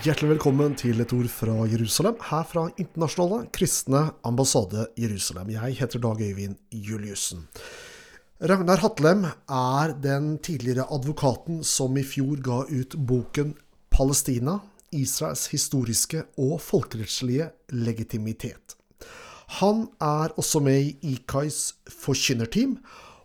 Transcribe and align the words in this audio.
Hjertelig 0.00 0.30
velkommen 0.30 0.72
til 0.80 0.96
et 1.02 1.10
ord 1.12 1.26
fra 1.28 1.52
Jerusalem, 1.68 2.14
her 2.24 2.44
fra 2.48 2.62
Internasjonale 2.80 3.50
kristne 3.52 4.00
ambassade 4.24 4.86
Jerusalem. 4.96 5.50
Jeg 5.52 5.76
heter 5.76 6.00
Dag 6.00 6.22
Øyvind 6.24 6.56
Juliussen. 6.72 7.42
Ragnar 8.40 8.80
Hatlem 8.80 9.26
er 9.26 9.92
den 10.00 10.38
tidligere 10.38 10.86
advokaten 10.88 11.60
som 11.68 11.98
i 12.00 12.06
fjor 12.06 12.40
ga 12.40 12.62
ut 12.70 12.96
boken 12.96 13.52
'Palestina 13.90 14.56
Israels 14.90 15.46
historiske 15.52 16.24
og 16.38 16.60
folkerettslige 16.60 17.50
legitimitet'. 17.68 18.78
Han 19.60 19.88
er 20.00 20.32
også 20.40 20.64
med 20.64 20.80
i 20.80 20.96
IKAIs 21.12 21.74
forkynnerteam, 21.90 22.78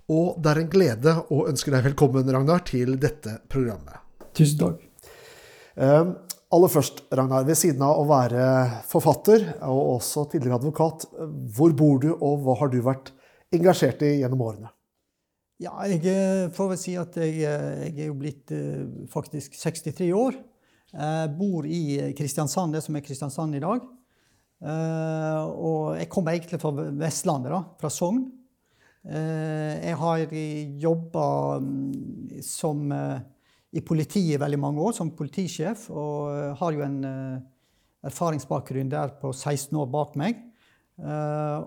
og 0.10 0.44
det 0.44 0.52
er 0.52 0.60
en 0.60 0.70
glede 0.70 1.16
å 1.32 1.48
ønske 1.48 1.72
deg 1.72 1.88
velkommen, 1.88 2.28
Ragnar, 2.28 2.68
til 2.68 3.00
dette 3.00 3.40
programmet. 3.48 3.96
Tusen 4.34 4.60
takk. 4.60 6.35
Eh, 6.56 6.58
aller 6.58 6.72
først, 6.72 7.04
Ragnar, 7.12 7.46
ved 7.46 7.58
siden 7.58 7.82
av 7.84 8.00
å 8.00 8.08
være 8.08 8.84
forfatter 8.88 9.44
og 9.68 10.00
også 10.00 10.30
tidligere 10.32 10.60
advokat, 10.60 11.06
hvor 11.56 11.74
bor 11.76 12.00
du, 12.00 12.14
og 12.16 12.44
hva 12.44 12.56
har 12.60 12.70
du 12.72 12.82
vært 12.82 13.12
engasjert 13.54 14.02
i 14.04 14.22
gjennom 14.22 14.42
årene? 14.42 14.72
Ja, 15.60 15.74
jeg 15.88 16.04
eh, 16.06 16.50
får 16.52 16.70
vel 16.72 16.80
si 16.80 16.96
at 17.00 17.16
jeg, 17.16 17.42
eh, 17.44 17.90
jeg 17.90 18.06
er 18.06 18.10
jo 18.10 18.20
blitt 18.20 18.52
faktisk 19.12 19.56
63 19.56 20.12
år. 20.14 20.36
Jeg 20.96 21.32
bor 21.36 21.66
i 21.68 22.14
Kristiansand, 22.16 22.74
det 22.74 22.82
som 22.86 22.96
er 22.96 23.04
Kristiansand 23.04 23.56
i 23.58 23.60
dag. 23.60 23.82
Og 24.64 25.98
jeg 26.00 26.08
kommer 26.08 26.38
egentlig 26.38 26.62
fra 26.62 26.72
Vestlandet, 26.72 27.52
da, 27.52 27.60
fra 27.82 27.90
Sogn. 27.92 28.22
Jeg 29.04 29.98
har 30.00 30.24
jobba 30.86 31.26
mm, 31.60 32.40
som 32.48 32.86
i 33.76 33.84
politiet 33.84 34.38
i 34.38 34.42
veldig 34.42 34.60
mange 34.62 34.82
år, 34.82 34.96
som 34.96 35.14
politisjef. 35.16 35.90
Og 35.92 36.58
har 36.60 36.76
jo 36.76 36.84
en 36.86 37.00
erfaringsbakgrunn 38.06 38.92
der 38.92 39.16
på 39.22 39.34
16 39.34 39.76
år 39.82 39.90
bak 39.92 40.16
meg. 40.20 40.44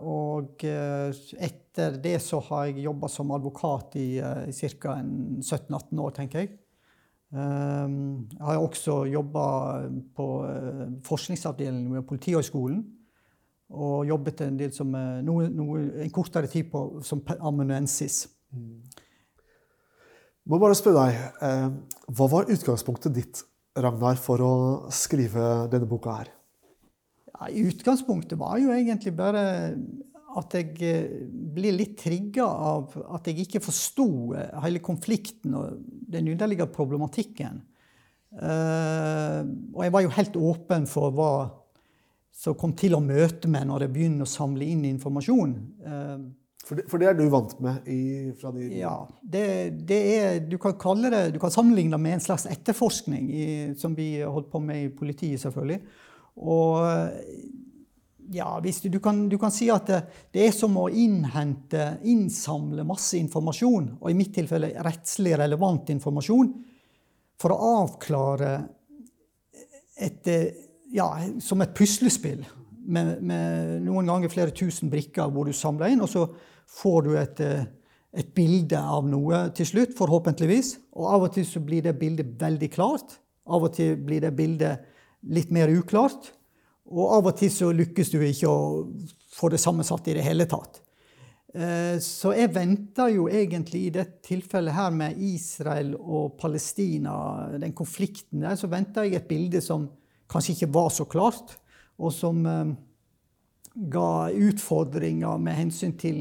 Og 0.08 0.64
etter 0.64 1.98
det 2.00 2.14
så 2.24 2.40
har 2.48 2.68
jeg 2.68 2.86
jobba 2.86 3.10
som 3.12 3.34
advokat 3.36 3.98
i, 4.00 4.06
i 4.16 4.54
ca. 4.56 4.96
17-18 5.02 6.00
år, 6.00 6.14
tenker 6.16 6.44
jeg. 6.44 6.54
Jeg 7.28 8.40
har 8.40 8.62
også 8.62 9.02
jobba 9.12 9.48
på 10.16 10.28
forskningsavdelingen 11.04 11.98
ved 11.98 12.06
Politihøgskolen. 12.08 12.80
Og 13.68 14.08
jobbet 14.08 14.40
en 14.46 14.56
del 14.56 14.72
som 14.72 14.94
noe, 14.96 15.50
noe, 15.52 15.82
en 16.06 16.14
kortere 16.14 16.48
tid 16.48 16.70
på, 16.72 16.86
som 17.04 17.20
amanuensis. 17.36 18.22
Mm. 18.56 18.80
Må 20.48 20.56
bare 20.56 20.76
spørre 20.78 21.06
deg, 21.08 21.78
Hva 22.08 22.26
var 22.32 22.48
utgangspunktet 22.48 23.14
ditt 23.14 23.44
Ragnar, 23.78 24.16
for 24.18 24.42
å 24.42 24.52
skrive 24.94 25.68
denne 25.70 25.86
boka 25.86 26.14
her? 26.18 26.30
Ja, 27.28 27.50
utgangspunktet 27.68 28.40
var 28.40 28.56
jo 28.58 28.72
egentlig 28.74 29.12
bare 29.14 29.42
at 30.38 30.54
jeg 30.56 30.72
ble 30.74 30.92
blir 31.58 31.74
litt 31.74 31.96
trigga 32.00 32.44
av 32.46 32.92
at 33.16 33.28
jeg 33.28 33.44
ikke 33.44 33.62
forsto 33.64 34.34
eh, 34.38 34.50
hele 34.62 34.82
konflikten 34.84 35.54
og 35.58 35.78
den 36.12 36.28
underliggende 36.32 36.74
problematikken. 36.74 37.62
Og 38.38 39.80
jeg 39.82 39.92
var 39.94 40.02
jo 40.04 40.10
helt 40.12 40.36
åpen 40.36 40.84
for 40.86 41.14
hva 41.16 41.30
som 42.38 42.54
kom 42.60 42.74
til 42.76 42.94
å 42.94 43.00
møte 43.02 43.48
meg 43.50 43.64
når 43.66 43.86
jeg 43.86 43.94
begynner 43.94 44.28
å 44.28 44.30
samle 44.30 44.68
inn 44.68 44.84
informasjon. 44.86 45.54
For, 46.68 46.76
det, 46.76 46.84
for, 46.90 47.00
det, 47.00 47.06
er 47.08 47.16
du 47.16 47.24
vant 47.32 47.54
med 47.64 47.86
i, 47.88 48.02
fra 48.36 48.50
de 48.52 48.66
Ja. 48.76 48.92
Det, 49.22 49.44
det, 49.88 50.00
er, 50.18 50.40
du 50.44 50.58
kan 50.60 50.76
det, 51.08 51.22
du 51.32 51.38
kan 51.40 51.52
sammenligne 51.54 51.96
med 51.96 52.18
en 52.18 52.24
slags 52.26 52.44
etterforskning 52.50 53.30
i, 53.32 53.46
som 53.80 53.94
vi 53.96 54.18
holdt 54.20 54.50
på 54.52 54.60
med 54.60 54.82
i 54.82 54.90
politiet, 54.92 55.40
selvfølgelig. 55.40 55.80
Og 56.44 56.84
ja, 58.36 58.50
du, 58.60 58.88
du, 58.88 59.00
kan, 59.00 59.22
du, 59.28 59.38
kan, 59.40 59.52
si 59.54 59.70
at 59.72 59.88
det, 59.88 60.02
det, 60.34 60.44
er 60.44 60.52
som 60.52 60.76
å 60.76 60.88
innhente, 60.92 61.94
innsamle 62.04 62.84
masse 62.84 63.16
informasjon, 63.16 63.94
og 64.02 64.10
i 64.10 64.18
mitt 64.18 64.34
tilfelle 64.36 64.74
rettslig 64.84 65.38
relevant 65.40 65.88
informasjon, 65.94 66.52
for 67.40 67.54
å 67.54 67.74
avklare 67.84 68.56
et 69.98 70.34
Ja, 70.88 71.10
som 71.44 71.60
et 71.60 71.74
puslespill 71.76 72.40
med, 72.88 73.18
med 73.22 73.82
noen 73.84 74.08
ganger 74.08 74.32
flere 74.32 74.54
tusen 74.56 74.90
brikker 74.92 75.30
hvor 75.32 75.48
du 75.48 75.56
samler 75.56 75.92
inn, 75.92 76.02
og 76.04 76.10
så 76.10 76.24
får 76.78 77.04
du 77.06 77.12
et, 77.20 77.42
et 78.12 78.32
bilde 78.36 78.80
av 78.80 79.06
noe 79.08 79.46
til 79.56 79.68
slutt, 79.68 79.94
forhåpentligvis. 79.98 80.74
Og 80.96 81.12
av 81.12 81.28
og 81.28 81.34
til 81.36 81.46
så 81.48 81.62
blir 81.64 81.84
det 81.86 81.98
bildet 82.00 82.34
veldig 82.40 82.70
klart. 82.72 83.18
Av 83.48 83.64
og 83.64 83.72
til 83.76 83.96
blir 84.04 84.24
det 84.24 84.34
bildet 84.36 84.84
litt 85.28 85.52
mer 85.54 85.72
uklart. 85.72 86.32
Og 86.88 87.14
av 87.18 87.30
og 87.30 87.38
til 87.38 87.52
så 87.52 87.70
lykkes 87.76 88.12
du 88.14 88.20
ikke 88.24 88.50
å 88.50 88.60
få 89.38 89.50
det 89.52 89.60
sammensatt 89.60 90.08
i 90.08 90.16
det 90.16 90.24
hele 90.24 90.48
tatt. 90.48 90.80
Eh, 91.54 91.96
så 92.04 92.34
jeg 92.36 92.52
venter 92.52 93.12
jo 93.14 93.28
egentlig 93.32 93.86
i 93.86 93.94
dette 93.94 94.20
tilfellet 94.26 94.76
her 94.76 94.92
med 94.92 95.20
Israel 95.24 95.94
og 95.96 96.36
Palestina, 96.40 97.14
den 97.56 97.72
konflikten 97.76 98.44
der, 98.44 98.56
så 98.60 98.68
venter 98.72 99.06
jeg 99.06 99.20
et 99.20 99.30
bilde 99.30 99.62
som 99.64 99.88
kanskje 100.28 100.56
ikke 100.56 100.72
var 100.76 100.92
så 100.92 101.06
klart, 101.08 101.56
og 101.98 102.14
som 102.14 102.44
eh, 102.46 102.74
ga 103.90 104.10
utfordringer 104.34 105.40
med 105.42 105.58
hensyn 105.58 105.94
til 105.98 106.18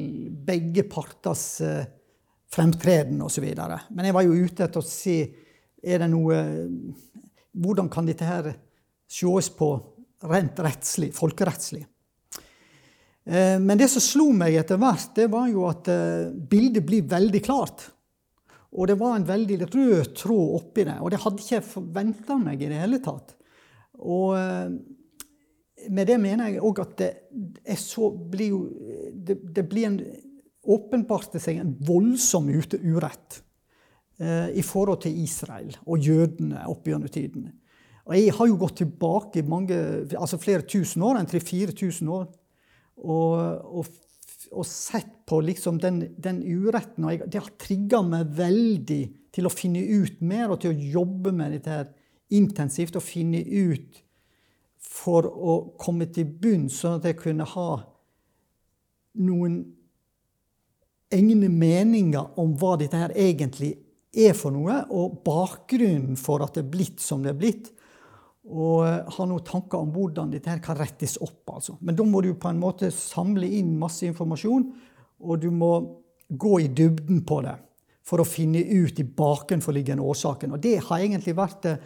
begge 0.47 0.87
parters 0.89 1.45
eh, 1.65 1.83
fremtreden 2.53 3.21
osv. 3.25 3.45
Men 3.89 4.07
jeg 4.07 4.15
var 4.15 4.25
jo 4.25 4.39
ute 4.47 4.65
etter 4.65 4.81
å 4.81 4.87
se 4.87 5.19
er 5.77 6.01
det 6.01 6.09
noe 6.09 6.39
Hvordan 7.57 7.87
kan 7.89 8.05
dette 8.05 8.25
her 8.25 8.51
sees 9.09 9.47
på 9.57 9.67
rent 10.29 10.59
rettslig, 10.61 11.07
folkerettslig. 11.15 11.79
Eh, 13.25 13.55
men 13.57 13.79
det 13.79 13.87
som 13.89 14.03
slo 14.03 14.27
meg 14.35 14.59
etter 14.59 14.77
hvert, 14.77 15.07
det 15.17 15.25
var 15.33 15.47
jo 15.49 15.63
at 15.65 15.89
bildet 16.51 16.85
blir 16.85 17.07
veldig 17.09 17.41
klart. 17.45 17.87
Og 18.77 18.91
det 18.91 18.97
var 18.99 19.15
en 19.17 19.25
veldig 19.25 19.57
rød 19.63 20.13
tråd 20.19 20.53
oppi 20.59 20.85
det. 20.85 20.99
Og 21.01 21.09
det 21.09 21.21
hadde 21.23 21.41
ikke 21.41 21.55
jeg 21.55 21.65
forventa 21.65 22.37
meg 22.37 22.61
i 22.61 22.69
det 22.69 22.77
hele 22.83 23.01
tatt. 23.01 23.33
Og 23.97 24.37
med 25.89 26.07
det 26.09 26.17
mener 26.21 26.51
jeg 26.51 26.63
òg 26.63 26.79
at 26.83 26.95
det, 26.99 27.11
blir 28.31 28.49
jo, 28.49 28.61
det, 29.13 29.37
det 29.55 29.65
blir 29.69 29.89
en 29.89 29.99
åpenbarte 30.67 31.39
seg 31.41 31.61
en 31.61 31.75
voldsom 31.87 32.49
urett 32.51 33.41
eh, 34.19 34.49
i 34.57 34.63
forhold 34.65 35.05
til 35.05 35.21
Israel 35.23 35.71
og 35.85 36.03
jødene 36.03 36.65
opp 36.67 36.87
gjennom 36.87 37.11
tidene. 37.11 37.53
Og 38.07 38.15
jeg 38.15 38.33
har 38.37 38.47
jo 38.47 38.59
gått 38.59 38.77
tilbake 38.81 39.43
mange, 39.43 39.77
altså 40.15 40.39
flere 40.39 40.63
tusen 40.63 41.03
år, 41.03 41.19
enn 41.19 41.27
3000-4000 41.27 42.11
år, 42.15 42.27
og, 43.03 43.81
og, 43.81 43.89
og, 44.53 44.63
sett 44.67 45.11
på 45.27 45.41
liksom 45.43 45.79
den, 45.83 45.99
den 46.15 46.39
uretten. 46.39 47.03
Og 47.03 47.13
jeg, 47.13 47.27
det 47.27 47.41
har 47.43 47.57
trigga 47.59 47.99
meg 48.07 48.31
veldig 48.37 49.01
til 49.35 49.47
å 49.47 49.51
finne 49.51 49.83
ut 49.83 50.23
mer 50.23 50.53
og 50.55 50.61
til 50.63 50.71
å 50.71 50.87
jobbe 50.95 51.35
med 51.35 51.57
dette 51.57 51.73
her 51.73 51.91
intensivt. 52.39 52.95
Og 52.95 53.03
finne 53.03 53.43
ut 53.43 53.99
for 54.97 55.27
å 55.27 55.57
komme 55.79 56.09
til 56.13 56.29
bunns, 56.41 56.81
sånn 56.81 56.99
at 56.99 57.09
jeg 57.09 57.19
kunne 57.21 57.45
ha 57.47 57.69
noen 59.21 59.59
egne 61.13 61.49
meninger 61.49 62.39
om 62.41 62.55
hva 62.59 62.75
dette 62.81 62.99
her 62.99 63.13
egentlig 63.15 63.75
er 64.17 64.33
for 64.37 64.53
noe, 64.55 64.81
og 64.89 65.19
bakgrunnen 65.25 66.17
for 66.19 66.43
at 66.43 66.57
det 66.57 66.65
er 66.65 66.71
blitt 66.73 67.03
som 67.03 67.23
det 67.23 67.33
er 67.35 67.39
blitt. 67.39 67.69
Og 68.47 68.83
ha 69.13 69.27
noen 69.27 69.45
tanker 69.45 69.83
om 69.83 69.91
hvordan 69.91 70.31
dette 70.31 70.49
her 70.49 70.61
kan 70.63 70.77
rettes 70.79 71.17
opp. 71.23 71.43
Altså. 71.51 71.75
Men 71.83 71.97
da 71.99 72.05
må 72.07 72.21
du 72.23 72.31
på 72.39 72.49
en 72.49 72.61
måte 72.61 72.89
samle 72.95 73.49
inn 73.59 73.75
masse 73.79 74.07
informasjon, 74.07 74.69
og 75.19 75.41
du 75.43 75.49
må 75.51 75.71
gå 76.27 76.57
i 76.63 76.69
dybden 76.71 77.23
på 77.27 77.41
det 77.45 77.55
for 78.07 78.23
å 78.23 78.27
finne 78.27 78.61
ut 78.63 78.95
de 78.95 79.03
bakenforliggende 79.03 80.03
årsakene. 80.03 80.55
Og 80.55 80.63
det 80.63 80.77
har 80.87 81.03
egentlig 81.03 81.35
vært 81.35 81.67
eh, 81.67 81.81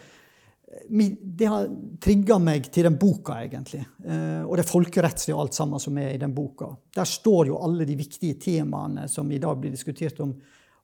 det 1.21 1.47
har 1.49 1.67
trigga 2.01 2.37
meg 2.39 2.69
til 2.71 2.87
den 2.87 2.97
boka, 2.99 3.37
egentlig. 3.43 3.81
Eh, 4.05 4.43
og 4.45 4.55
det 4.59 4.67
folkerettslige 4.67 5.35
og 5.35 5.45
alt 5.45 5.57
sammen 5.57 5.81
som 5.83 5.97
er 5.99 6.13
i 6.13 6.21
den 6.21 6.33
boka. 6.35 6.69
Der 6.95 7.07
står 7.07 7.51
jo 7.51 7.59
alle 7.63 7.87
de 7.87 7.97
viktige 7.99 8.39
temaene 8.39 9.07
som 9.11 9.31
i 9.31 9.39
dag 9.41 9.59
blir 9.59 9.73
diskutert 9.73 10.19
om 10.23 10.33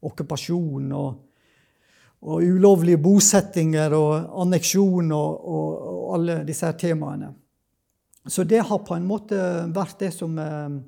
okkupasjon 0.07 0.91
og 0.97 1.23
og 2.17 2.41
ulovlige 2.41 2.97
bosettinger 2.97 3.93
og 3.93 4.39
anneksjon 4.41 5.11
og, 5.13 5.33
og, 5.37 5.73
og, 5.77 5.99
alle 6.15 6.39
disse 6.47 6.65
her 6.65 6.73
temaene. 6.73 7.27
Så 8.25 8.41
det 8.43 8.63
har 8.65 8.79
på 8.83 8.95
en 8.95 9.05
måte 9.05 9.37
vært 9.69 9.99
det 10.01 10.09
som, 10.15 10.33
eh, 10.41 10.79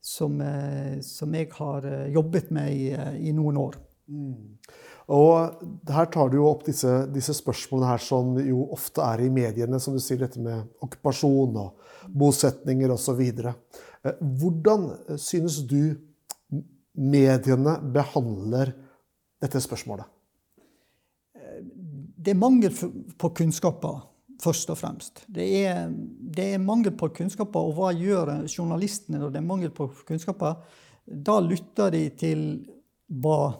som, 0.00 0.40
eh, 0.40 0.94
som 1.04 1.36
jeg 1.36 1.50
har 1.58 1.84
jobbet 2.16 2.48
med 2.56 2.72
i, 2.72 2.88
i 3.28 3.34
noen 3.36 3.60
år. 3.60 3.76
Mm. 4.08 4.56
Og 5.10 5.62
her 5.90 6.06
tar 6.12 6.30
du 6.30 6.36
jo 6.38 6.46
opp 6.50 6.62
disse, 6.68 6.90
disse, 7.10 7.34
spørsmålene 7.34 7.88
her 7.90 8.02
som 8.04 8.36
jo 8.44 8.68
ofte 8.76 9.02
er 9.02 9.24
i 9.24 9.32
mediene, 9.32 9.80
som 9.82 9.96
du 9.96 10.02
sier, 10.02 10.20
dette 10.20 10.42
med 10.42 10.68
okkupasjon 10.84 11.58
og 11.58 12.14
bosetninger 12.14 12.94
osv. 12.94 13.24
Hvordan 14.20 14.86
synes 15.18 15.58
du 15.66 15.96
mediene 16.94 17.76
behandler 17.90 18.72
dette 19.42 19.62
spørsmålet? 19.62 20.06
det 22.20 22.34
er 22.34 22.38
mangel 22.38 22.74
på 23.18 23.30
kunnskaper 23.36 24.02
først 24.40 24.70
og 24.72 24.78
fremst. 24.80 25.24
Det 25.28 25.46
er, 25.66 25.88
det 25.90 26.54
er 26.54 26.62
mangel 26.62 26.94
på 26.96 27.10
kunnskaper, 27.16 27.60
og 27.60 27.76
hva 27.76 27.90
gjør 27.96 28.32
journalistene 28.48 29.20
når 29.20 29.34
det 29.34 29.40
er 29.40 29.48
mangel 29.48 29.72
på 29.74 29.90
kunnskaper? 30.08 30.60
Da 31.04 31.38
lytter 31.44 31.92
de 31.92 32.02
til 32.16 32.44
hva 33.20 33.52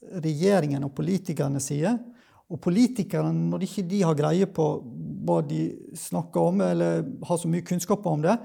regjeringen 0.00 0.84
og 0.86 0.94
politikerne 0.96 1.60
sier. 1.62 1.98
Og 2.50 2.58
politikerne, 2.62 3.30
når 3.52 3.66
ikke 3.66 3.86
de 3.86 4.00
har 4.02 4.18
greie 4.18 4.48
på 4.50 4.66
hva 5.26 5.38
de 5.46 5.68
snakker 5.96 6.50
om, 6.50 6.64
eller 6.66 7.04
har 7.28 7.38
så 7.38 7.50
mye 7.50 7.66
kunnskap 7.66 8.06
om 8.10 8.24
det, 8.24 8.36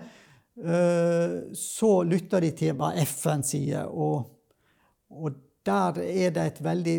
eh, 0.62 1.38
så 1.57 1.92
lytter 2.06 2.46
de 2.46 2.52
til 2.60 2.75
hva 2.78 2.92
FN 3.02 3.46
sier. 3.46 3.90
Og, 3.90 4.28
og 5.10 5.40
der 5.66 6.02
er 6.06 6.36
det 6.36 6.50
et 6.52 6.62
veldig 6.63 6.98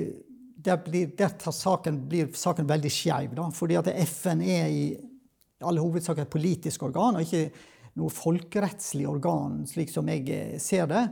der, 0.67 0.81
blir, 0.83 1.13
der 1.15 1.53
saken, 1.53 2.01
blir 2.09 2.33
saken 2.35 2.67
veldig 2.69 2.91
skeiv. 2.91 3.37
Fordi 3.55 3.79
at 3.79 3.93
FN 4.09 4.43
er 4.43 4.67
i 4.67 4.83
all 5.65 5.79
hovedsak 5.79 6.19
et 6.19 6.33
politisk 6.33 6.83
organ, 6.89 7.17
og 7.17 7.23
ikke 7.23 7.53
noe 7.97 8.13
folkerettslig 8.13 9.07
organ, 9.09 9.63
slik 9.69 9.93
som 9.93 10.09
jeg 10.11 10.27
eh, 10.33 10.59
ser 10.61 10.89
det. 10.91 11.07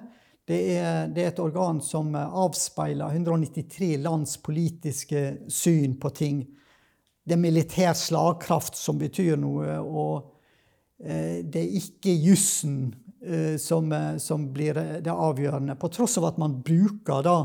Det 0.44 0.58
er, 0.76 1.06
det 1.08 1.22
er, 1.22 1.30
et 1.32 1.40
organ 1.40 1.78
som 1.80 2.10
avspeiler 2.14 3.14
193 3.16 3.94
lands 4.04 4.36
politiske 4.44 5.22
syn 5.48 5.96
på 6.00 6.10
ting. 6.12 6.42
Det 7.24 7.38
er 7.38 7.40
militær 7.40 7.94
slagkraft 7.96 8.76
som 8.76 9.00
betyr 9.00 9.38
noe, 9.40 9.78
og 9.80 10.26
eh, 11.00 11.40
det 11.40 11.62
er 11.62 11.78
ikke 11.80 12.12
jussen 12.26 12.76
eh, 13.24 13.56
som, 13.56 13.88
som, 14.20 14.50
blir 14.52 14.76
det 15.00 15.14
avgjørende. 15.14 15.78
På 15.80 15.88
tross 15.88 16.18
av 16.20 16.28
at 16.28 16.40
man 16.42 16.58
bruker 16.60 17.24
da 17.24 17.38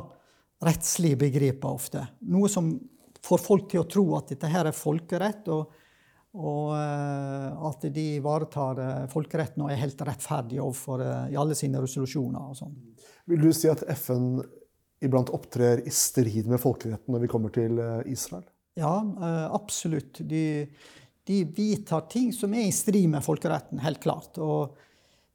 rettslige 0.67 1.21
begreper 1.23 1.71
ofte. 1.71 2.03
Noe 2.27 2.51
som 2.51 2.73
får 3.23 3.43
folk 3.43 3.71
til 3.71 3.85
å 3.85 3.87
tro 3.87 4.05
at 4.19 4.33
dette 4.33 4.51
her 4.51 4.67
er 4.67 4.75
folkerett, 4.75 5.47
og, 5.55 5.71
og 6.35 6.75
at 7.79 7.95
de 7.95 8.05
ivaretar 8.17 8.79
uh, 8.79 9.07
folkeretten 9.11 9.63
og 9.65 9.71
er 9.73 9.81
helt 9.81 10.01
rettferdige 10.07 10.63
overfor 10.63 11.03
uh, 11.03 11.25
i 11.31 11.37
alle 11.39 11.57
sine 11.57 11.81
resolusjoner. 11.83 12.51
og 12.51 12.57
sånn. 12.59 12.75
Vil 13.29 13.43
du 13.47 13.51
si 13.55 13.71
at 13.71 13.85
FN 13.95 14.39
iblant 15.05 15.31
opptrer 15.31 15.83
i 15.87 15.91
strid 15.93 16.49
med 16.51 16.59
folkeretten 16.61 17.13
når 17.13 17.23
vi 17.23 17.31
kommer 17.31 17.53
til 17.55 17.77
Israel? 18.11 18.43
Ja, 18.75 18.97
absolutt. 19.55 20.19
De, 20.27 20.67
de 21.27 21.37
vidtar 21.55 22.03
ting 22.11 22.33
som 22.35 22.51
er 22.55 22.67
i 22.67 22.75
strid 22.75 23.07
med 23.11 23.23
folkeretten, 23.23 23.79
helt 23.83 24.01
klart. 24.03 24.35
Og 24.43 24.75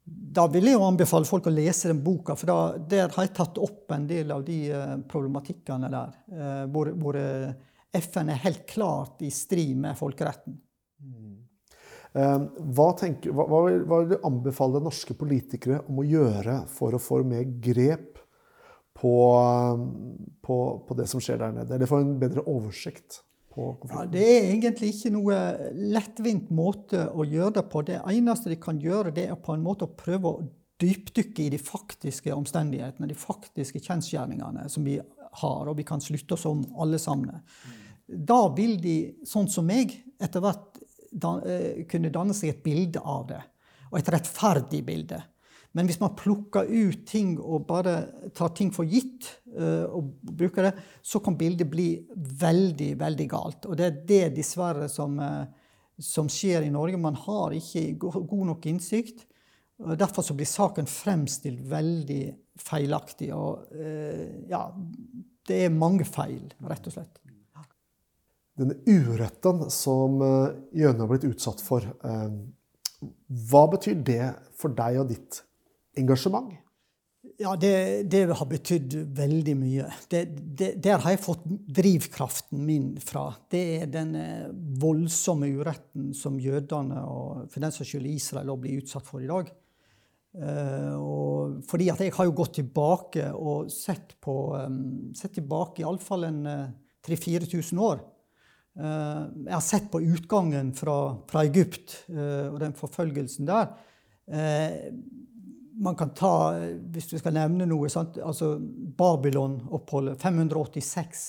da 0.05 0.45
vil 0.53 0.69
jeg 0.69 0.77
jo 0.77 0.85
anbefale 0.85 1.25
folk 1.25 1.49
å 1.49 1.53
lese 1.53 1.89
den 1.89 2.03
boka, 2.05 2.35
for 2.37 2.51
da, 2.51 2.57
der 2.77 3.09
har 3.15 3.25
jeg 3.25 3.33
tatt 3.39 3.57
opp 3.61 3.95
en 3.95 4.05
del 4.09 4.35
av 4.35 4.45
de 4.45 4.59
problematikkene 5.09 5.89
der. 5.93 6.13
Hvor, 6.73 6.93
hvor 7.01 7.17
FN 7.95 8.29
er 8.29 8.43
helt 8.45 8.65
klart 8.69 9.21
i 9.25 9.31
strid 9.33 9.77
med 9.81 9.97
folkeretten. 9.97 10.59
Mm. 12.15 12.47
Hva, 12.75 12.89
tenker, 12.95 13.33
hva, 13.35 13.45
hva, 13.51 13.99
vil 14.01 14.13
du 14.13 14.17
anbefale 14.23 14.79
norske 14.83 15.15
politikere 15.19 15.81
om 15.89 15.99
å 15.99 16.07
gjøre 16.07 16.61
for 16.71 16.95
å 16.95 17.01
få 17.01 17.19
mer 17.27 17.43
grep 17.63 18.21
på, 18.95 19.15
på, 20.45 20.57
på 20.87 20.97
det 20.97 21.09
som 21.11 21.23
skjer 21.23 21.41
der 21.43 21.55
nede? 21.57 21.75
Eller 21.75 21.91
få 21.91 21.99
en 21.99 22.15
bedre 22.21 22.45
oversikt? 22.47 23.21
Ja, 23.55 24.03
det 24.11 24.23
er 24.23 24.49
egentlig 24.51 24.89
ikke 24.91 25.13
noe 25.15 25.35
lettvint 25.75 26.49
måte 26.51 27.05
å 27.15 27.23
gjøre 27.23 27.61
det 27.61 27.65
på. 27.71 27.83
Det 27.87 28.01
eneste 28.01 28.51
de 28.51 28.59
kan 28.59 28.79
gjøre, 28.83 29.13
det 29.15 29.29
er 29.31 29.39
på 29.39 29.55
en 29.55 29.63
måte 29.63 29.87
å 29.87 29.95
prøve 29.95 30.31
å 30.31 30.47
dypdykke 30.81 31.45
i 31.45 31.51
de 31.53 31.59
faktiske 31.61 32.33
omstendighetene, 32.35 33.07
de 33.07 33.15
faktiske 33.15 33.79
kjensgjerningene 33.79 34.67
som 34.71 34.83
vi 34.83 34.97
har, 34.99 35.69
og 35.69 35.77
vi 35.79 35.85
kan 35.87 36.03
slutte 36.03 36.35
oss 36.35 36.43
om 36.49 36.65
alle 36.83 36.99
sammen. 36.99 37.39
Da 38.05 38.41
vil 38.57 38.75
de, 38.83 38.97
sånn 39.27 39.47
som 39.51 39.67
meg, 39.67 39.95
etter 40.21 40.43
hvert 40.43 40.83
eh, 41.15 41.85
kunne 41.89 42.13
danne 42.13 42.35
seg 42.35 42.53
et 42.53 42.63
bilde 42.65 43.01
av 43.01 43.25
det. 43.29 43.41
Og 43.91 43.99
et 43.99 44.11
rettferdig 44.13 44.83
bilde. 44.85 45.21
Men 45.75 45.89
hvis 45.89 45.99
man 45.99 46.15
plukker 46.15 46.69
ut 46.69 47.03
ting 47.07 47.35
og 47.35 47.65
bare 47.67 47.97
tar 48.35 48.53
ting 48.55 48.69
for 48.71 48.87
gitt, 48.87 49.27
uh, 49.57 49.83
og 49.91 50.13
bruker 50.23 50.69
det, 50.69 50.71
så 51.03 51.19
kan 51.19 51.35
bildet 51.35 51.67
bli 51.67 51.89
veldig, 52.15 52.93
veldig 53.01 53.25
galt. 53.33 53.67
Og 53.67 53.75
det 53.75 53.89
er 53.89 53.97
det 54.07 54.21
dessverre 54.37 54.87
som, 54.91 55.19
uh, 55.19 55.43
som 55.99 56.31
skjer 56.31 56.63
i 56.63 56.71
Norge. 56.71 57.01
Man 57.01 57.19
har 57.25 57.57
ikke 57.57 57.83
god 57.99 58.45
nok 58.53 58.69
innsikt. 58.71 59.25
og 59.83 59.99
Derfor 59.99 60.23
så 60.23 60.37
blir 60.39 60.47
saken 60.47 60.87
fremstilt 60.87 61.59
veldig 61.67 62.23
feilaktig. 62.55 63.33
Og 63.35 63.67
ja, 64.47 64.61
det 65.47 65.57
er 65.65 65.75
mange 65.75 66.07
feil, 66.07 66.53
rett 66.63 66.87
og 66.87 66.95
slett. 66.95 67.19
Denne 68.55 68.77
uretten 68.87 69.65
som 69.73 70.21
jødene 70.71 71.03
har 71.03 71.09
blitt 71.11 71.27
utsatt 71.27 71.59
for, 71.59 71.83
hva 73.49 73.63
betyr 73.73 73.97
det 74.07 74.29
for 74.55 74.71
deg 74.77 75.01
og 75.01 75.09
ditt 75.11 75.41
engasjement? 75.99 76.53
Ja, 77.41 77.55
det, 77.59 78.07
det 78.07 78.21
har 78.31 78.47
betydd 78.47 78.93
veldig 79.17 79.55
mye. 79.59 79.89
Det, 80.11 80.21
det, 80.55 80.69
der 80.83 81.01
har 81.03 81.15
jeg 81.15 81.23
fått 81.25 81.43
drivkraften 81.79 82.61
min 82.63 82.93
fra. 83.03 83.25
Det 83.51 83.63
er 83.81 83.91
den 83.91 84.13
eh, 84.15 84.47
voldsomme 84.79 85.49
uretten 85.57 86.13
som 86.15 86.39
jødene, 86.39 87.01
og 87.03 87.49
for 87.51 87.65
den 87.65 87.75
saks 87.75 87.91
skyld 87.91 88.07
Israel, 88.07 88.53
blir 88.61 88.79
utsatt 88.79 89.07
for 89.07 89.23
i 89.23 89.29
dag. 89.31 89.51
Og 90.35 91.61
fordi 91.63 91.85
at 91.93 92.01
jeg 92.03 92.11
har 92.11 92.27
jo 92.27 92.33
gått 92.35 92.57
tilbake 92.57 93.29
og 93.31 93.69
sett 93.71 94.17
på 94.19 94.33
um, 94.51 95.13
sett 95.15 95.31
tilbake 95.37 95.79
iallfall 95.79 96.25
en 96.27 96.41
uh, 96.43 96.65
3000-4000 97.07 97.79
år. 97.79 98.01
Uh, 98.75 99.31
jeg 99.45 99.53
har 99.55 99.63
sett 99.63 99.85
på 99.91 100.01
utgangen 100.03 100.73
fra, 100.75 101.15
fra 101.29 101.45
Egypt 101.47 102.01
uh, 102.11 102.51
og 102.51 102.59
den 102.59 102.75
forfølgelsen 102.75 103.47
der. 103.47 103.69
Uh, 104.27 104.91
man 105.75 105.95
kan 105.95 106.11
ta, 106.15 106.33
hvis 106.91 107.09
du 107.11 107.17
skal 107.19 107.35
nevne 107.35 107.67
noe, 107.67 107.89
sant? 107.91 108.17
altså 108.23 108.55
Babylon-oppholdet 108.97 110.21
586 110.21 111.25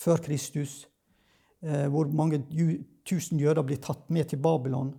før 0.00 0.20
Kristus, 0.24 0.86
eh, 1.64 1.86
hvor 1.92 2.08
mange 2.08 2.42
tusen 3.06 3.40
jøder 3.40 3.66
blir 3.66 3.80
tatt 3.82 4.08
med 4.12 4.30
til 4.30 4.40
Babylon. 4.42 4.94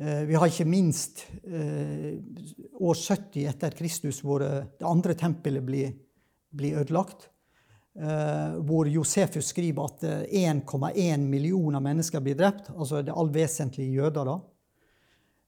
Eh, 0.00 0.22
vi 0.28 0.36
har 0.36 0.48
ikke 0.48 0.68
minst 0.68 1.26
eh, 1.44 2.16
år 2.80 2.96
70 2.98 3.48
etter 3.50 3.76
Kristus, 3.76 4.22
hvor 4.24 4.44
eh, 4.44 4.64
det 4.78 4.88
andre 4.88 5.16
tempelet 5.18 5.64
blir, 5.64 5.92
blir 6.52 6.80
ødelagt. 6.82 7.28
Eh, 7.92 8.52
hvor 8.64 8.88
Josefus 8.88 9.50
skriver 9.52 9.84
at 9.84 10.04
1,1 10.32 10.94
eh, 10.96 11.18
millioner 11.20 11.80
mennesker 11.84 12.22
blir 12.24 12.38
drept. 12.38 12.70
Altså 12.72 13.02
det 13.04 13.12
all 13.12 13.28
vesentlige 13.32 14.00
jøder. 14.00 14.24
da. 14.24 14.40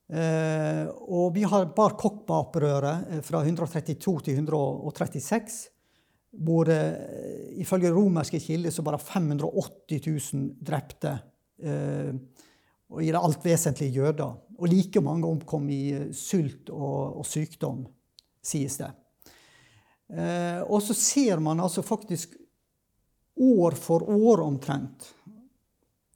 Uh, 0.05 0.85
og 1.09 1.31
vi 1.33 1.41
har 1.49 1.71
Bar 1.73 1.95
Kokhba-opprøret 1.97 3.07
eh, 3.09 3.21
fra 3.25 3.39
132 3.41 4.19
til 4.21 4.35
136, 4.35 5.55
hvor 6.45 6.69
ifølge 7.57 7.89
romerske 7.95 8.37
kilder 8.43 8.69
så 8.69 8.83
bare 8.85 8.99
det 8.99 9.07
580 9.07 10.33
000 10.33 10.49
drepte. 10.67 11.13
Og 12.91 13.01
i 13.01 13.07
det 13.07 13.21
alt 13.23 13.45
vesentlige 13.45 14.03
jøder. 14.03 14.35
Og 14.59 14.67
like 14.67 15.01
mange 15.01 15.25
omkom 15.25 15.69
i 15.71 16.11
sult 16.11 16.69
og, 16.69 17.21
og 17.21 17.25
sykdom, 17.25 17.85
sies 18.43 18.77
det. 18.77 18.91
Og 20.05 20.83
så 20.85 20.93
ser 20.93 21.39
man 21.41 21.59
altså 21.59 21.81
faktisk 21.81 22.35
år 23.41 23.75
for 23.79 24.05
år 24.05 24.43
omtrent, 24.45 25.07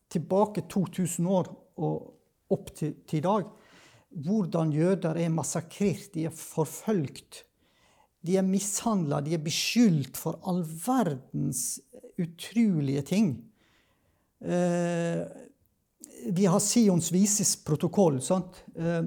tilbake 0.10 0.68
2000 0.70 1.28
år 1.28 1.50
og 1.82 2.54
opp 2.54 2.72
til, 2.76 2.96
til 3.08 3.20
i 3.20 3.26
dag, 3.26 3.50
hvordan 4.26 4.72
jøder 4.74 5.20
er 5.22 5.34
massakrert, 5.34 6.10
de 6.14 6.26
er 6.30 6.34
forfølgt. 6.34 7.44
De 8.26 8.36
er 8.38 8.46
mishandla, 8.46 9.22
de 9.24 9.36
er 9.38 9.44
beskyldt 9.44 10.18
for 10.20 10.40
all 10.50 10.64
verdens 10.66 11.80
utrolige 12.20 13.04
ting. 13.08 13.30
Eh, 14.44 15.22
vi 16.36 16.48
har 16.50 16.60
Sions 16.60 17.14
vises 17.16 17.56
protokoll. 17.64 18.20
sant? 18.22 18.64
Eh, 18.76 19.04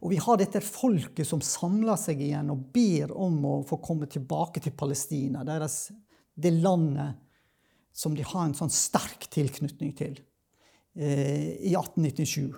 og 0.00 0.12
vi 0.14 0.20
har 0.22 0.38
dette 0.40 0.62
folket 0.64 1.28
som 1.28 1.42
samler 1.44 1.98
seg 2.00 2.22
igjen 2.24 2.52
og 2.52 2.70
ber 2.72 3.12
om 3.12 3.36
å 3.44 3.56
få 3.68 3.80
komme 3.84 4.08
tilbake 4.08 4.62
til 4.64 4.72
Palestina. 4.72 5.44
Deres, 5.44 5.90
det 6.34 6.54
landet 6.56 7.18
som 7.92 8.14
de 8.16 8.24
har 8.24 8.46
en 8.46 8.56
sånn 8.56 8.72
sterk 8.72 9.28
tilknytning 9.32 9.92
til 9.98 10.16
eh, 10.96 11.60
i 11.68 11.74
1897. 11.76 12.48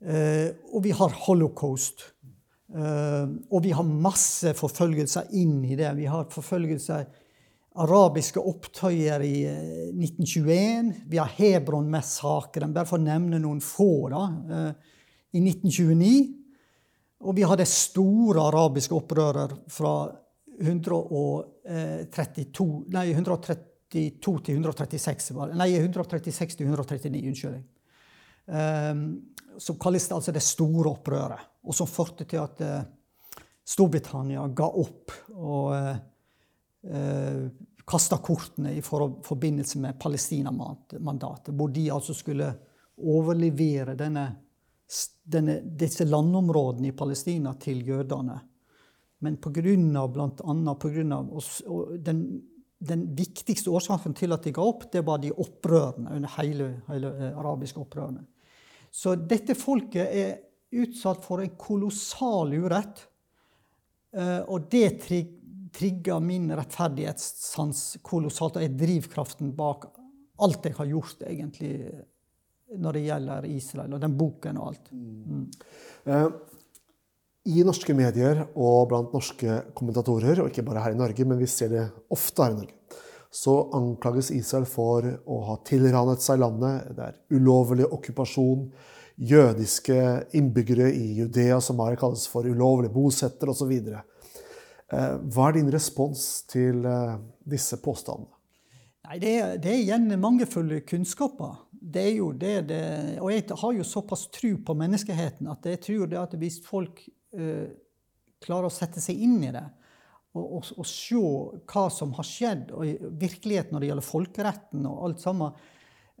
Eh, 0.00 0.48
og 0.72 0.84
vi 0.86 0.94
har 0.96 1.16
holocaust. 1.26 2.06
Eh, 2.72 3.26
og 3.50 3.64
vi 3.64 3.74
har 3.76 3.84
masse 3.84 4.54
forfølgelser 4.56 5.34
inn 5.36 5.58
i 5.68 5.76
det. 5.76 5.90
Vi 5.98 6.08
har 6.08 6.30
forfølgelser 6.32 7.08
arabiske 7.80 8.40
opptøyer 8.40 9.22
i 9.26 9.36
1921. 9.92 10.48
Eh, 10.94 11.06
vi 11.12 11.20
har 11.20 11.36
Hebron-massakren, 11.36 12.72
bare 12.72 12.88
for 12.88 12.96
å 13.00 13.04
nevne 13.04 13.42
noen 13.42 13.60
få, 13.64 14.08
da, 14.12 14.24
i 15.36 15.42
1929. 15.44 16.40
Og 17.20 17.36
vi 17.36 17.44
hadde 17.44 17.66
store 17.68 18.40
arabiske 18.48 18.96
opprører 18.96 19.52
fra 19.68 20.08
132, 20.60 22.84
nei, 22.92 23.10
132 23.12 23.70
til 23.90 24.54
136. 24.54 25.34
Nei, 25.56 25.74
136 25.76 26.56
til 26.56 26.66
139, 26.66 27.28
unnskyld. 27.32 27.62
Um, 28.50 29.00
som 29.60 29.76
kalles 29.80 30.08
det 30.08 30.14
altså 30.16 30.32
det 30.34 30.42
store 30.44 30.90
opprøret, 30.90 31.40
og 31.64 31.74
som 31.76 31.86
førte 31.90 32.24
til 32.28 32.38
at 32.42 32.60
uh, 32.64 32.84
Storbritannia 33.70 34.42
ga 34.56 34.68
opp 34.80 35.12
og 35.36 35.66
uh, 35.76 35.96
uh 36.88 37.42
kasta 37.90 38.16
kortene 38.22 38.70
i 38.78 38.80
for, 38.84 39.16
forbindelse 39.26 39.78
med 39.82 39.98
Palestina-mandatet, 39.98 41.50
hvor 41.56 41.68
de 41.74 41.90
altså 41.90 42.14
skulle 42.14 42.46
overlevere 43.00 43.96
denne, 43.98 44.36
denne, 45.22 45.60
disse 45.62 46.06
landområdene 46.08 46.90
i 46.90 46.96
Palestina 46.96 47.54
til 47.60 47.82
jødene. 47.86 48.38
Men 49.20 49.36
pga. 49.36 50.06
bl.a. 50.08 50.54
den, 51.98 52.20
den 52.78 53.02
viktigste 53.16 53.70
årsaken 53.70 54.16
til 54.16 54.32
at 54.32 54.44
de 54.46 54.54
ga 54.56 54.64
opp, 54.64 54.88
det 54.92 55.04
var 55.06 55.20
de 55.20 55.32
opprørene 55.32 56.16
under 56.16 56.36
hele, 56.38 56.70
hele 56.88 57.12
eh, 57.18 57.38
arabiske 57.38 57.80
opprørene. 57.82 58.24
Så 58.90 59.14
dette 59.14 59.54
folket 59.54 60.08
er 60.08 60.38
utsatt 60.80 61.22
for 61.26 61.42
en 61.42 61.54
kolossal 61.60 62.54
urett. 62.56 63.04
Eh, 64.16 64.40
og 64.48 64.70
det 64.72 64.88
trigger 65.04 66.24
min 66.24 66.48
rettferdighetssans 66.56 68.00
kolossalt 68.06 68.58
og 68.58 68.66
er 68.66 68.78
drivkraften 68.78 69.52
bak 69.56 69.90
alt 70.40 70.64
jeg 70.64 70.76
har 70.78 70.88
gjort, 70.88 71.22
egentlig, 71.28 71.74
når 72.78 72.96
det 72.96 73.06
gjelder 73.06 73.48
Israel 73.50 73.96
og 73.96 74.02
den 74.02 74.16
boken 74.18 74.60
og 74.60 74.70
alt. 74.70 74.90
Mm. 74.94 75.46
Uh, 76.06 76.28
I 77.50 77.64
norske 77.66 77.96
medier 77.96 78.44
og 78.50 78.90
blant 78.90 79.14
norske 79.16 79.62
kommentatorer, 79.76 80.42
og 80.42 80.50
ikke 80.50 80.66
bare 80.66 80.84
her 80.84 80.94
i 80.94 81.00
Norge, 81.00 81.26
men 81.26 81.40
vi 81.40 81.48
ser 81.50 81.72
det 81.72 81.86
ofte 82.12 82.46
her 82.46 82.54
i 82.54 82.60
Norge, 82.60 82.76
så 83.30 83.56
anklages 83.78 84.32
Israel 84.34 84.66
for 84.66 85.06
å 85.06 85.42
ha 85.46 85.58
tilranet 85.66 86.22
seg 86.22 86.40
landet. 86.42 86.90
Det 86.96 87.04
er 87.06 87.38
ulovlig 87.38 87.86
okkupasjon. 87.86 88.64
Jødiske 89.20 90.00
innbyggere 90.34 90.88
i 90.90 91.12
Judea 91.20 91.60
som 91.62 91.78
har 91.84 91.98
kalles 92.00 92.24
for 92.30 92.48
ulovlige 92.48 92.94
bosettere 92.94 93.52
osv. 93.54 93.70
Eh, 94.90 95.16
hva 95.30 95.48
er 95.48 95.58
din 95.60 95.70
respons 95.70 96.42
til 96.50 96.82
eh, 96.88 97.18
disse 97.46 97.78
påstandene? 97.84 98.32
Nei, 99.06 99.18
det, 99.22 99.30
er, 99.36 99.54
det 99.62 99.70
er 99.70 99.80
igjen 99.84 100.10
mangefulle 100.22 100.82
kunnskaper. 100.86 101.56
Det 101.80 102.02
er 102.04 102.16
jo 102.18 102.30
det, 102.36 102.54
det, 102.68 102.80
Og 103.24 103.32
jeg 103.32 103.46
har 103.56 103.72
jo 103.72 103.86
såpass 103.86 104.26
tro 104.32 104.52
på 104.66 104.76
menneskeheten 104.76 105.48
at 105.48 105.64
jeg 105.70 105.80
tror 105.86 106.10
det 106.10 106.18
at 106.20 106.36
hvis 106.36 106.60
folk 106.64 107.00
uh, 107.36 107.68
klarer 108.44 108.68
å 108.68 108.74
sette 108.74 109.00
seg 109.00 109.20
inn 109.24 109.38
i 109.48 109.52
det 109.54 109.64
og, 110.36 110.44
og, 110.44 110.68
og, 110.76 110.86
se 110.86 111.18
hva 111.72 111.86
som 111.90 112.12
har 112.14 112.26
skjedd, 112.28 112.68
og 112.70 113.08
virkeligheten 113.18 113.74
når 113.74 113.82
det 113.82 113.88
gjelder 113.88 114.06
folkeretten 114.06 114.84
og 114.86 115.08
alt 115.08 115.24
sammen, 115.24 115.56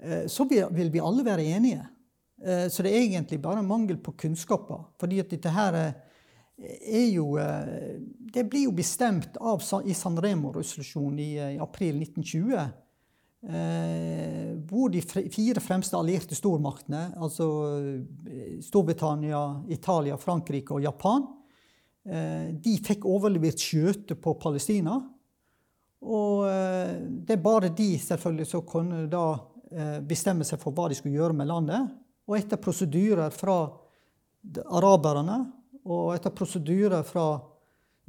uh, 0.02 0.24
så 0.26 0.48
vil, 0.50 0.90
vi 0.90 1.04
alle 1.04 1.26
være 1.28 1.46
enige. 1.52 1.84
Uh, 2.40 2.66
så 2.72 2.82
det 2.82 2.94
er 2.96 3.04
egentlig 3.04 3.38
bare 3.44 3.62
mangel 3.62 4.00
på 4.02 4.16
kunnskaper. 4.18 4.88
Fordi 4.98 5.20
at 5.22 5.36
dette 5.36 5.52
her 5.54 5.78
er 5.80 7.06
jo 7.08 7.38
Det 8.34 8.42
blir 8.50 8.66
jo 8.66 8.72
bestemt 8.76 9.38
av, 9.40 9.62
i 9.80 9.94
San 9.96 10.18
Remo-resolusjonen 10.20 11.22
i, 11.22 11.30
i, 11.54 11.60
april 11.62 12.02
1920. 12.02 12.68
Eh, 13.40 14.39
hvor 14.80 14.92
de 14.92 15.02
fire 15.04 15.60
fremste 15.60 15.98
allierte 15.98 16.36
stormaktene, 16.36 17.10
altså 17.20 17.46
eh, 17.76 18.56
Storbritannia, 18.64 19.42
Italia, 19.68 20.16
Frankrike 20.20 20.76
og 20.76 20.84
Japan, 20.84 21.26
eh, 22.08 22.50
de 22.56 22.76
fikk 22.84 23.04
overlevert 23.08 23.60
skjøte 23.60 24.16
på 24.16 24.34
Palestina. 24.40 24.96
Og 26.00 26.46
eh, 26.48 26.96
det 27.26 27.36
er 27.36 27.44
bare 27.44 27.72
de 27.76 27.92
selvfølgelig 28.00 28.48
som 28.48 28.66
kunne 28.68 29.06
da 29.12 29.24
bestemme 30.02 30.42
seg 30.42 30.58
for 30.58 30.74
hva 30.74 30.88
de 30.90 30.96
skulle 30.98 31.14
gjøre 31.14 31.36
med 31.38 31.46
landet. 31.46 31.92
Og 32.26 32.34
etter 32.34 32.58
prosedyrer 32.58 33.30
fra 33.30 33.60
araberne 34.66 35.36
og 35.86 36.08
etter 36.16 36.32
prosedyrer 36.34 37.04
fra 37.06 37.26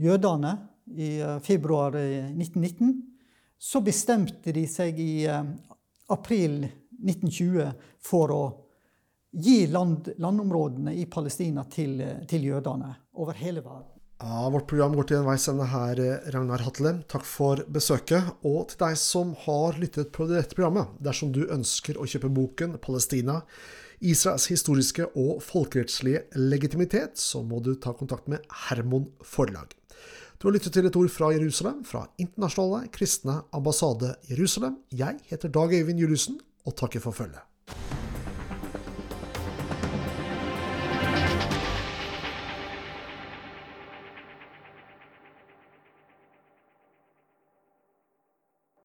jødene 0.02 0.56
i 0.98 1.12
februar 1.46 1.94
1919, 1.94 2.96
så 3.62 3.84
bestemte 3.86 4.56
de 4.56 4.64
seg 4.66 4.98
i 4.98 5.14
april 6.14 6.62
1920 7.02 7.72
for 8.04 8.34
å 8.36 8.44
gi 9.32 9.66
land, 9.72 10.12
landområdene 10.20 10.94
i 11.00 11.08
Palestina 11.10 11.64
til, 11.72 11.98
til, 12.28 12.48
jødene 12.52 12.92
over 13.22 13.38
hele 13.40 13.64
verden. 13.64 13.88
Ja, 14.22 14.46
vårt 14.54 14.68
program 14.70 14.94
går 14.94 15.08
til 15.10 15.18
en 15.18 15.26
veis 15.26 15.48
ende 15.50 15.66
her, 15.72 16.00
Ragnar 16.36 16.62
Hatlem. 16.62 17.00
Takk 17.10 17.24
for 17.26 17.64
besøket. 17.74 18.36
Og 18.46 18.68
til 18.70 18.82
deg 18.84 19.00
som 19.02 19.32
har 19.48 19.80
lyttet 19.82 20.12
på 20.14 20.28
dette 20.30 20.54
programmet, 20.54 20.92
dersom 21.02 21.32
du 21.34 21.48
ønsker 21.48 21.98
å 21.98 22.06
kjøpe 22.06 22.30
boken 22.30 22.78
'Palestina 22.78 23.42
Israels 24.02 24.48
historiske 24.50 25.06
og 25.18 25.42
folkerettslige 25.46 26.24
legitimitet, 26.38 27.18
så 27.22 27.44
må 27.46 27.62
du 27.62 27.76
ta 27.78 27.94
kontakt 27.94 28.30
med 28.30 28.46
Hermon 28.68 29.12
Forlag. 29.22 29.76
Du 30.42 30.48
har 30.48 30.56
lyttet 30.56 30.74
til 30.74 30.88
et 30.90 30.96
ord 30.98 31.12
fra 31.14 31.28
Jerusalem, 31.36 31.84
fra 31.86 32.00
Internasjonale 32.18 32.88
kristne 32.90 33.36
ambassade 33.54 34.16
Jerusalem. 34.26 34.80
Jeg 34.90 35.20
heter 35.30 35.54
Dag 35.54 35.76
Øyvind 35.78 36.02
Juliussen, 36.02 36.40
og 36.66 36.74
takker 36.82 37.00
for 37.00 37.14
følget. 37.14 37.51